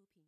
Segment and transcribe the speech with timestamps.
[0.00, 0.22] 出品。